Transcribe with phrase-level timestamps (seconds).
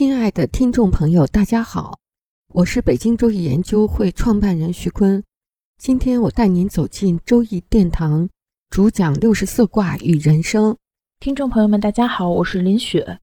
[0.00, 1.98] 亲爱的听众朋友，大家好，
[2.54, 5.22] 我是北京周易研究会创办人徐坤。
[5.76, 8.26] 今天我带您走进周易殿堂，
[8.70, 10.74] 主讲六十四卦与人生。
[11.18, 13.18] 听众朋友们，大家好，我是林雪。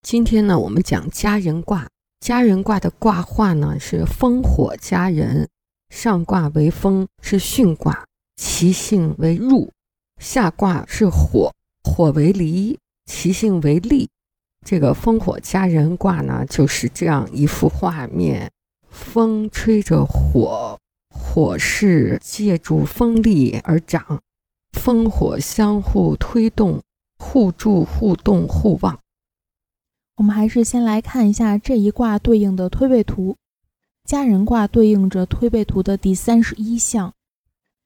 [0.00, 1.86] 今天呢，我们讲家人卦。
[2.20, 5.46] 家人卦的卦画呢是风火家人，
[5.90, 8.06] 上卦为风，是巽卦，
[8.36, 9.68] 其性为入；
[10.22, 14.08] 下卦是火，火为离，其性为利。
[14.64, 18.50] 这个烽火佳人卦呢，就是这样一幅画面：
[18.88, 20.78] 风吹着火，
[21.10, 24.22] 火势借助风力而长，
[24.72, 26.80] 风火相互推动，
[27.18, 28.98] 互助互动互旺。
[30.16, 33.36] 我们还是先来看一下这一卦对应的推背图。
[34.04, 37.12] 佳人卦对应着推背图的第三十一项，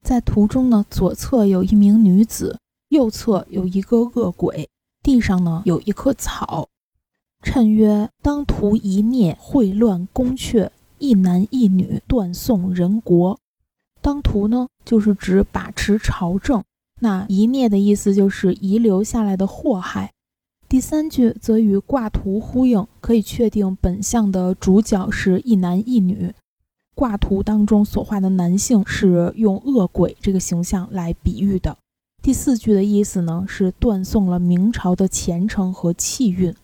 [0.04, 4.68] 在图中呢，左侧有一名女子，右侧有一个恶鬼。
[5.02, 6.68] 地上呢有一棵草，
[7.42, 13.38] 谶曰：“当涂一孽，秽乱宫阙，一男一女，断送人国。”
[14.02, 16.62] 当涂呢，就是指把持朝政；
[17.00, 20.12] 那一孽的意思就是遗留下来的祸害。
[20.68, 26.34] 第三句则与卦图呼应，可以确定本象的主角是一男一女。
[26.94, 31.78] 卦图当中所画的男性是用恶鬼这个形象来比喻的。
[32.22, 36.54] 第四句的意思呢，是断送了明朝的前程和气运。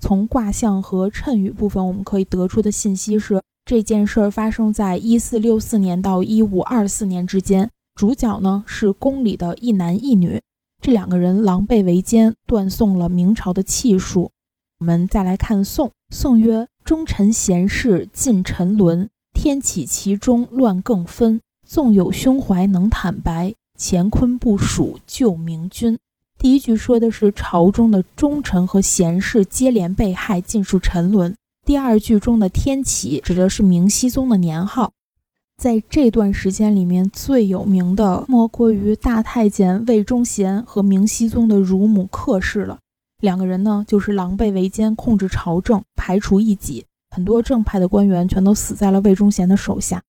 [0.00, 7.70] 从卦象和谶语部分，我们可以得出的信息是，这件事儿发生在一四六四年到一五二四年之间。
[7.96, 10.40] 主角呢是宫里的一男一女，
[10.80, 14.30] 这两个人狼狈为奸，断送了明朝的气数。
[14.78, 21.42] 我们再来看宋，宋曰：“忠臣贤士尽沉沦，天启其中乱更分。
[21.66, 25.98] 纵有胸怀能坦白。”乾坤不属救明君。
[26.38, 31.34] 第一句说的是朝中的忠臣和贤士接连被害，尽数沉沦。
[31.64, 34.92] 第二句中的天启指的是明熹宗的年号。
[35.56, 42.78] 在这段时间里面，最有名的莫过于大太监魏忠贤和明熹宗的乳母客氏了。
[43.22, 50.02] 两个人呢，就是狼狈为奸，控制朝政，排除异己，很多正派的官员全都死在了魏忠贤的手下。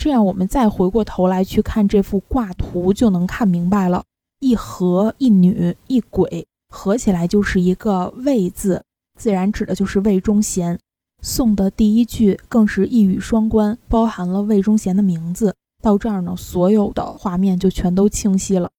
[0.00, 4.02] 这样，我们再回过头来去看这幅卦图，就能看明白了。
[4.40, 8.82] 一和一女一鬼合起来就是一个魏字，
[9.18, 10.78] 自然指的就是魏忠贤。
[11.22, 15.54] 宋的第一句更是一语双关，包含了魏忠贤的名字。
[15.82, 18.70] 到这儿呢，所有的画面就全都清晰了。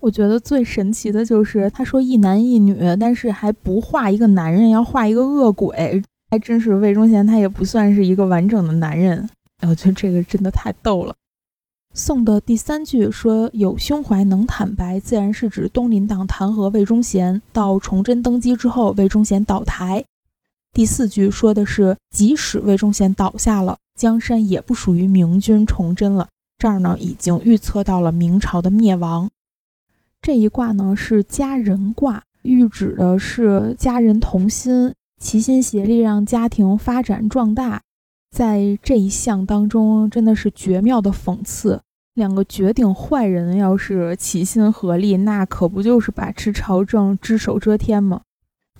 [0.00, 9.28] 我觉得最神奇的就是他说一男一女，但是还不画一个男人，要画一个恶鬼，还真是魏忠贤他也不算是一个完整的男人。
[9.62, 11.14] 我觉得这个真的太逗了。
[11.92, 17.42] 宋的第三句说“有胸怀能坦白”，自然是指东林党弹劾魏忠贤。
[17.52, 20.04] 到崇祯登基之后，魏忠贤倒台。
[20.72, 26.28] 第四句说的是“即使魏忠贤倒下了，江山也不属于明君崇祯了”。
[26.58, 29.28] 这儿呢，已经预测到了明朝的灭亡。
[30.22, 37.82] 这一卦呢是家人卦，预指的是家人同心，齐心协力让家庭发展壮大。
[38.30, 41.80] 在这一项当中，真的是绝妙的讽刺。
[42.14, 48.22] 两个绝顶坏人要是齐心合力，那可不就是把持朝政、只手遮天吗？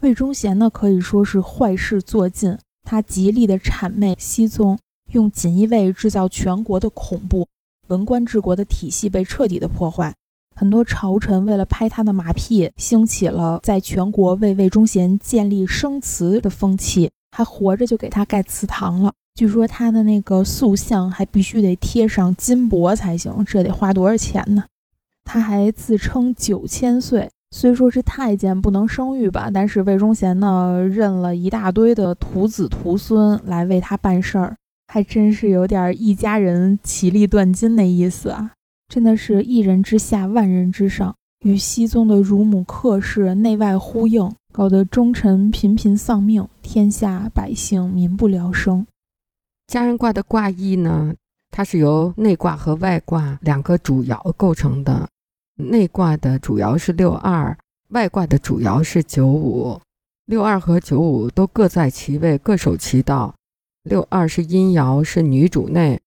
[0.01, 2.57] 魏忠贤呢，可以说是坏事做尽。
[2.83, 4.79] 他极力的谄媚熹宗，
[5.13, 7.47] 用锦衣卫制造全国的恐怖，
[7.89, 10.15] 文官治国的体系被彻底的破坏。
[10.57, 19.13] 很多朝臣为了拍他的马屁，兴起了在全国为魏忠贤建立生祠的风气，还活着就给他盖祠堂了。
[19.41, 24.63] 据说他的那个塑像还必须得贴上金箔才行，这得花多少钱呢？
[25.25, 34.55] 他还自称九千岁，虽说是太监不能生育吧，但是魏忠贤呢认了一大堆的徒子徒孙来为他办事儿，
[34.89, 38.51] 还真是有点一家人其利断金的意思啊！
[38.91, 41.15] 真的是一人之下，万人之上，
[41.47, 48.87] 与熹宗的乳母客氏内外呼应，搞得忠臣频频丧命，天下百姓民不聊生。
[49.71, 51.15] 家人卦的卦意呢，
[51.53, 55.09] 它是由内卦和外卦两个主爻构成的。
[55.55, 57.57] 内卦的主爻是六二，
[57.91, 59.81] 外卦的主爻是九五，
[60.27, 63.33] 六二和九五都各在其位，各守其道。
[63.85, 66.01] 六二是阴爻，是女主内；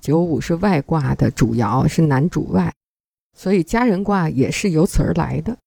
[0.00, 2.72] 九五是外卦的主爻，是男主外。
[3.36, 5.58] 所以家人卦也是由此而来的。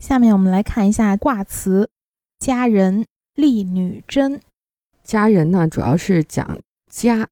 [0.00, 1.90] 下面我们来看一下卦词：
[2.38, 3.04] 家人，
[3.34, 4.40] 丽女贞。
[5.04, 6.58] 家人呢，主要是讲
[6.90, 7.28] 家，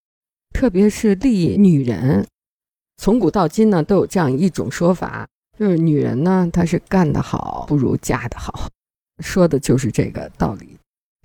[0.55, 2.27] 特别是丽女人。
[2.97, 5.29] 从古到今呢，都有这样一种说法，
[5.59, 8.71] 就是女人呢，她是干得好不如嫁得好，
[9.19, 10.79] 说的就是这个道理。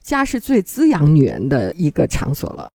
[0.03, 2.69] 家是最滋养女人的一个场所了。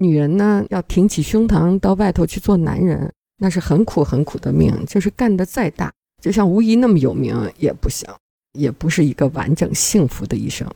[0.00, 4.84] 女人呢，要挺起胸膛到外头去做男人，那是很苦很苦的命。
[4.86, 8.08] 就是干得再大，就像吴仪那么有名也不行，
[8.54, 10.68] 也不是一个完整幸福的一生。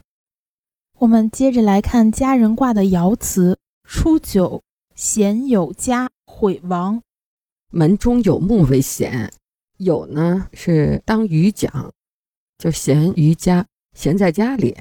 [0.98, 3.58] 我们接着来看家人卦的爻辞：
[3.90, 4.62] 初九，
[4.94, 7.00] 贤有家，毁亡。
[7.70, 9.32] 门中有木为贤，
[9.78, 11.90] 有呢是当余讲，
[12.58, 13.64] 就贤于家，
[13.96, 14.76] 闲在家里。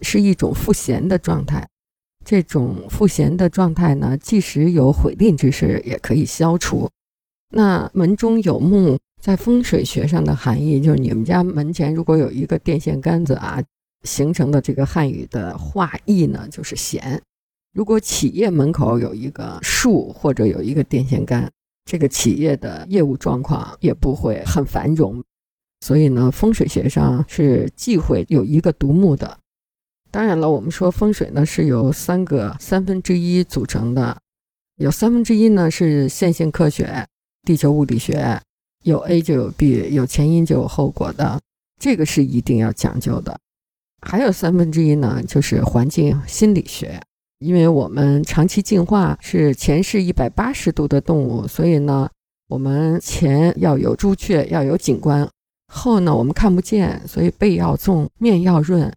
[0.00, 1.66] 是一种赋闲的状态，
[2.24, 6.88] 这种赋闲的状态呢，即使有毁吝之事，也可以消除。
[7.48, 13.60] 那门中有木，在风水学上的含义就是，你们家门前如果有一个电线杆子啊，
[14.04, 17.20] 形成的这个汉语的画意呢，就是闲。
[17.76, 21.52] 如果企业门口有一个树或者有一个电线杆，
[21.84, 25.22] 这个企业的业务状况也不会很繁荣。
[25.80, 29.38] 所以呢，风水学上是忌讳有一个独木的。
[30.10, 34.16] 当然了，我们说风水呢是由三个三分之一组成的，
[34.76, 37.06] 有三分之一呢是线性科学、
[37.42, 38.40] 地球物理学，
[38.84, 41.38] 有 A 就有 B，有前因就有后果的，
[41.78, 43.38] 这个是一定要讲究的。
[44.00, 46.98] 还有三分之一呢就是环境心理学，
[47.38, 52.08] 因为我们长期进化是前视一百八十度的动物，所以呢
[52.48, 55.28] 我们前要有朱雀，要有景观，
[55.72, 58.92] 后呢我们看不见，所以背要纵，面要润。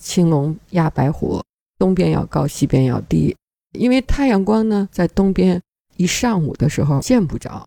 [0.00, 1.42] 青龙压白虎，
[1.78, 3.36] 东边要高，西边要低，
[3.78, 5.60] 因为太阳光呢在东边，
[5.96, 7.66] 一上午的时候见不着，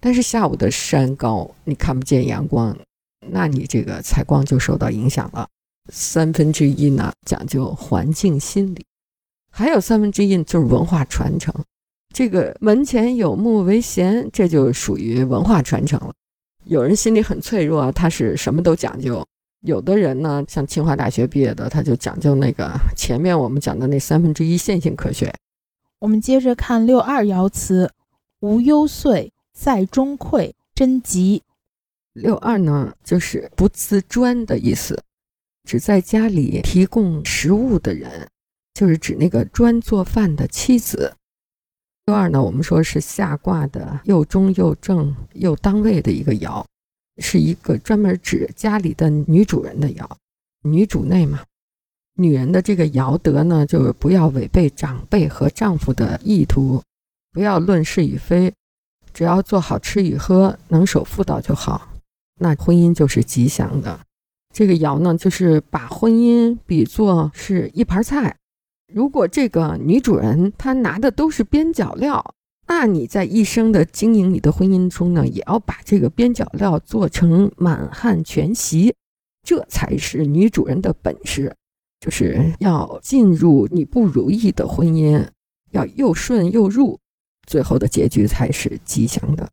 [0.00, 2.74] 但是下午的山高，你看不见阳光，
[3.28, 5.46] 那你这个采光就受到影响了。
[5.92, 8.82] 三分之一呢讲究环境心理，
[9.56, 11.54] 还有三分之一就是文化传承。
[12.14, 16.12] 这个门前有木为贤，这就属于文化传承了。
[16.64, 19.26] 有人心里很脆弱，他是什么都讲究。
[19.62, 25.34] 有的人呢，像清华大学毕业的，他就讲究那个前面我们讲的那三分之一线性科学。
[26.00, 27.90] 我们接着看六二爻辞：
[28.40, 31.42] 无忧岁，在中馈，贞吉。
[32.12, 35.02] 六二呢，就是不自专的意思，
[35.64, 38.28] 只在家里提供食物的人，
[38.76, 41.14] 就是指那个专做饭的妻子。
[42.04, 46.62] 六二呢，我们说是下卦的又中又正又当位的一个爻。
[47.18, 50.06] 是一个专门指家里的女主人的爻，
[50.64, 51.42] 女主内嘛。
[52.16, 56.82] 女人的这个爻德呢，就是不要违背长辈和丈夫的意图，
[57.32, 58.52] 不要论是与非，
[59.14, 61.88] 只要做好吃与喝，能守妇道就好，
[62.38, 63.98] 那婚姻就是吉祥的。
[64.52, 68.36] 这个爻呢，就是把婚姻比作是一盘菜，
[68.92, 72.34] 如果这个女主人她拿的都是边角料。
[72.68, 78.92] 那你在一生的经营你的婚姻中呢，也要把这个边角料做成满汉全席，
[79.44, 81.54] 这才是女主人的本事。
[82.00, 85.24] 就是要进入你不如意的婚姻，
[85.70, 86.98] 要又顺又入，
[87.46, 89.48] 最后的结局才是吉祥的。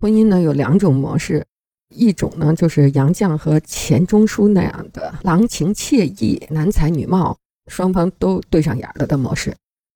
[0.00, 1.46] 婚姻呢有两种模式，
[1.94, 7.38] 一种呢就是杨绛和钱钟书那样的郎情妾意、男才女貌，
[7.68, 9.54] 双方都对上眼了的模式。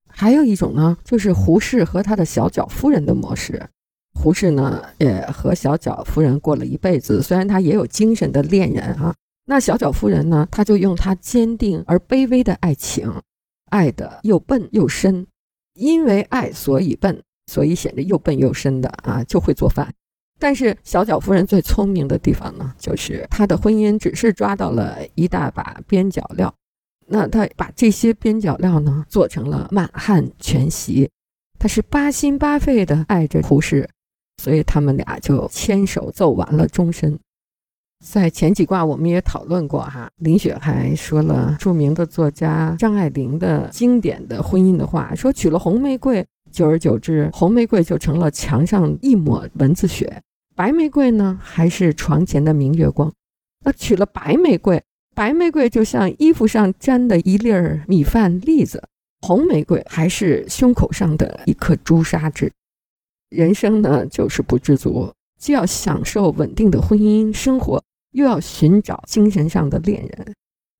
[0.08, 3.68] 还有一种呢，就是胡适和他的小脚夫人的模式。
[4.12, 9.14] 胡适呢，也和小脚夫人过了一辈子，虽然他也有精神的恋人啊。
[9.46, 13.12] 那小脚夫人呢，他就用他坚定而卑微的爱情，
[13.70, 15.26] 爱的又笨又深，
[15.74, 19.92] 因为爱所以笨，所以显得又笨又深的啊，就会做饭。
[20.38, 26.52] 但是小脚夫人最聪明的地方呢，就是她的婚姻只是抓到了一大把边角料。
[27.12, 31.10] 那他把这些边角料呢做成了满汉全席，
[31.58, 33.88] 他是八心八肺的爱着胡适，
[34.36, 37.18] 所以他们俩就牵手走完了终身。
[38.06, 50.22] 在前几卦我们也讨论过哈，林雪还说了著名的作家张爱玲的经典的婚姻的话，说娶了红玫瑰，久而久之，红玫瑰就成了墙上一抹蚊子血，
[50.54, 53.12] 白玫瑰呢还是床前的明月光。
[53.64, 54.80] 那娶了白玫瑰。
[55.20, 58.82] 白玫瑰就像衣服上沾的一粒儿米饭粒子，
[59.20, 62.50] 红玫瑰还是胸口上的一颗朱砂痣。
[63.28, 70.34] 人生呢，就是不知足，既要享受稳定的婚姻生活，又要寻找精神上的恋人，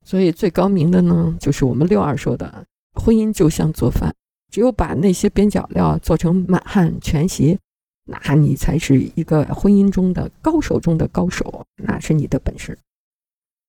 [0.06, 4.10] 所以最高明的呢，就是我们六二说的，婚姻就像做饭，
[4.50, 7.58] 只有把那些边角料做成满汉全席，
[8.06, 12.78] 那你才是一个婚姻中的高手中的高手，那是你的本事。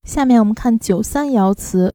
[0.04, 1.94] 下面我们看九三爻辞：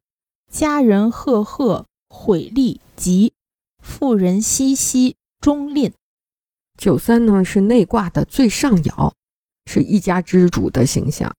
[0.50, 3.32] 家人赫赫，毁利吉；
[3.82, 5.92] 妇人熙熙，中吝。
[6.78, 9.12] 九三呢是内卦的最上爻，
[9.66, 11.34] 是一家之主的形象。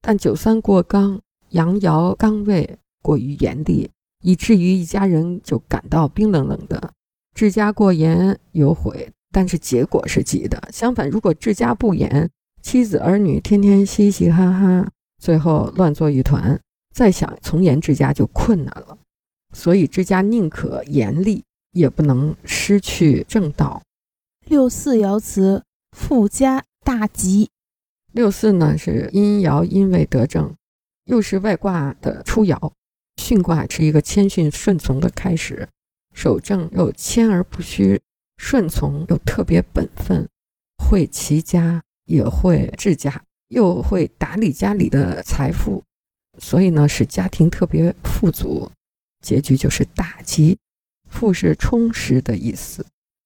[0.00, 3.90] 但九三过刚，阳爻刚位过于严厉，
[4.22, 6.92] 以至于一家人就感到冰冷冷的。
[7.34, 10.70] 治家过严有悔，但是结果是吉的。
[10.72, 12.30] 相反，如果治家不严，
[12.62, 14.88] 妻子儿女天天嘻嘻哈哈，
[15.24, 16.60] 最后乱作一团，
[16.94, 18.98] 再想从严治家就困难了。
[19.54, 23.80] 所以治家宁可严厉，也不能失去正道。
[24.44, 25.62] 六四爻辞：
[25.96, 27.48] 富家大吉。
[28.12, 30.54] 六四呢是阴爻阴位得正，
[31.06, 32.72] 又是外卦的初爻。
[33.16, 35.66] 巽卦是一个谦逊顺从的开始，
[36.12, 37.98] 守正又谦而不虚，
[38.36, 40.28] 顺从又特别本分，
[40.76, 45.82] 会齐家也会治家，又会打理家里的财富，
[46.38, 48.70] 所以呢使家庭特别富足，
[49.22, 50.56] 结局就是大吉。
[51.08, 52.84] 富是充实的意思。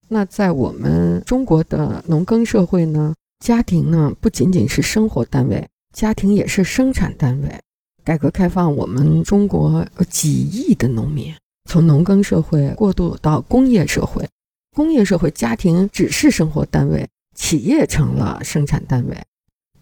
[0.09, 7.61] 那在我们中国的农耕社会呢，家庭呢不仅仅是生活单位，家庭也是生产单位。
[8.05, 11.35] 改革开放，我们中国有几亿的农民
[11.69, 14.27] 从农耕社会过渡到工业社会，
[14.75, 19.17] 工业社会家庭只是生活单位，企业成了生产单位。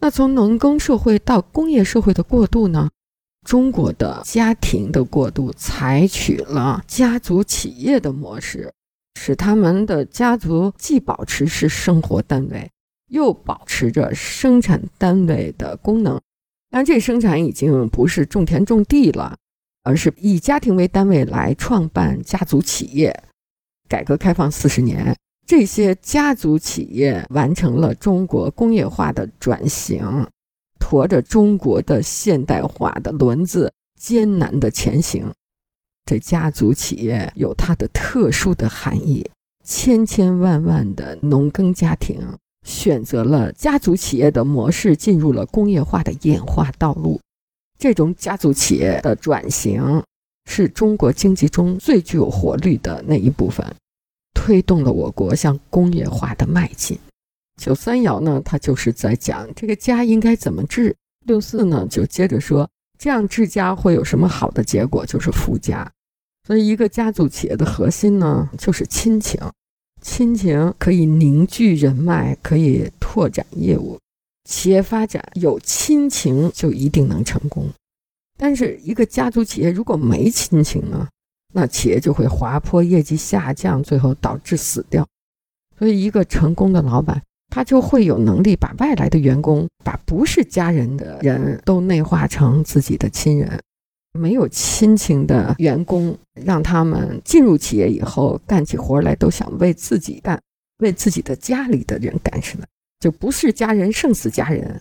[0.01, 2.91] 那从农耕社会到工业社会的过渡呢，
[3.45, 8.73] 中国的家庭的过渡采取了家族企业的模式。
[9.19, 12.71] 使他们的家族既保持是生活单位，
[13.09, 16.21] 又保持着生产单位的功能。
[16.71, 19.37] 但这生产已经不是种田种地了，
[19.83, 23.25] 而是以家庭为单位来创办家族企业。
[23.89, 30.27] 改革开放四十年，这些家族企业完成了中国工业化的转型，
[30.81, 35.33] 驮着中国的现代化的轮子艰难地前行。
[36.05, 39.25] 这家族企业有它的特殊的含义，
[39.65, 42.21] 千千万万的农耕家庭
[42.65, 47.21] 选择了家族企业的模式，进入了工业化的演化道路。
[47.79, 50.03] 这种家族企业的转型
[50.51, 53.65] 是中国经济中最具有活力的那一部分，
[54.47, 56.97] 推动了我国向工业化的迈进。
[57.61, 65.91] 九三爻呢，它就是在讲这个家应该怎么治；六四呢，就接着说这样治家会有什么好的结果，就是富家。
[66.47, 69.41] 所以，一个家族企业的核心呢，就是亲情。
[70.01, 73.99] 亲情可以凝聚人脉，可以拓展业务。
[74.49, 77.69] 企业发展有亲情就一定能成功。
[78.39, 81.09] 但是，一个家族企业如果没亲情呢，
[81.55, 85.07] 那企业就会滑坡，业绩下降，最后导致死掉。
[85.79, 93.61] 所以，一个成功的老板，他就会有能力把外来的员工，把不是家人的人都内化成自己的亲人。
[94.19, 100.41] 没有亲情的员工，让他们进入企业以后干起活来都想为自己干，
[100.79, 102.65] 为自己的家里的人干什么，
[102.99, 104.81] 就不是家人胜似家人。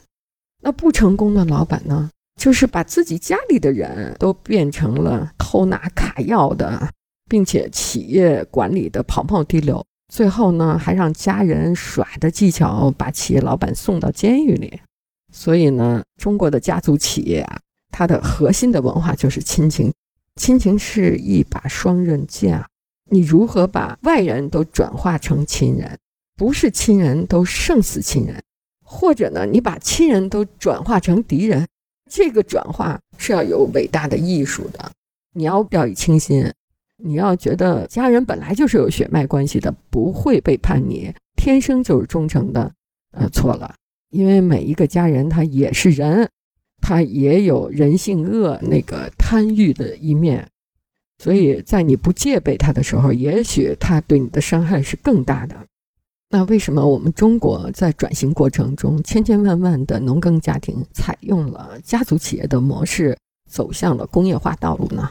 [0.61, 6.89] 那不成功的老板呢，就是把自己家里的人都变成了偷拿卡要的，
[7.29, 14.79] 并且企业管理的跑跑滴溜，最后呢还让家人耍的技巧把企业老板送到监狱里。
[15.31, 17.59] 所以呢，中国的家族企业啊。
[17.97, 19.89] 它的核心的文化就是亲情，
[20.35, 22.67] 亲情是一把双刃剑啊！
[23.09, 25.97] 你如何把外人都转化成亲人？
[26.35, 28.43] 不是亲人都胜似亲人，
[28.83, 31.65] 或者呢，你把亲人都转化成敌人？
[32.09, 34.91] 这个转化是要有伟大的艺术的。
[35.33, 36.51] 你要掉以轻心，
[36.97, 42.71] 你要觉得家人本来就是有血脉关系的，不会背叛你，天生就是忠诚的。
[43.11, 43.73] 呃，错了，
[44.09, 46.29] 因为每一个家人他也是人。
[46.81, 50.47] 他也有人性恶那个贪欲的一面，
[51.17, 55.55] 所以在你不戒备他的时候，也许他对你的伤害是更大的。
[56.35, 63.17] 那为什么我们中国在转型过程中，千千万万的农耕家庭采用了家族企业的模式，
[63.49, 65.09] 走向了工业化道路呢？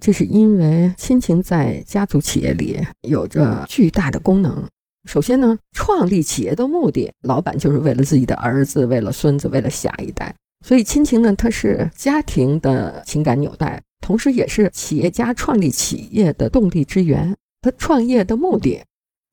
[0.00, 4.64] 这是因为亲情在家族企业里有着巨大的功能。
[5.08, 10.34] 首先呢，创立企业的目的，老板就是为了自己的儿子，为了孙子，为了下一代。
[10.66, 18.82] 所以亲情呢，它是家庭的情感纽带，同时也是企业家创立企业的动力之源他创业的目的。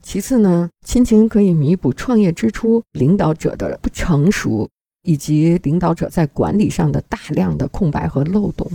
[0.02, 4.68] 其次呢，亲情可以弥补创业之初领导者的不成熟，
[5.04, 8.70] 以及领导者在管理上的大量的空白和漏洞。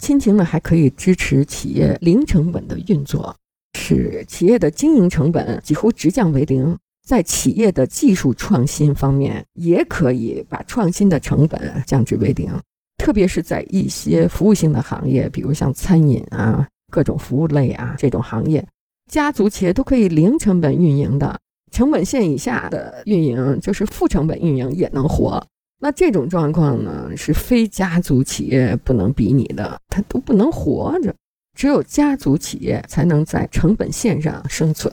[0.00, 3.34] 亲情呢，还可以支持企业零成本的运作，
[3.78, 6.76] 使企业的经营成本几乎直降为零。
[7.06, 12.52] 在企业的技术创新方面，也可以把创新的成本降至为零。
[12.98, 18.62] 特别是在一些服务性的行业，比如像餐饮啊、各种服务类啊这种行业，
[19.08, 21.40] 家族企业都可以零成本运营的，
[21.72, 25.42] 成本线以下的运营就是负成本运营也能活。
[25.80, 31.14] 那这种状况呢，是非家族企业不能比拟的，它都不能活着。
[31.56, 34.92] 只有家族企业才能在成本线上生存。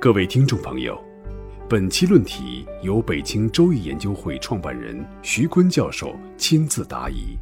[0.00, 0.98] 各位听众朋友，
[1.68, 7.38] 本期论题由北京周易研究会创办人徐坤教授亲自答疑。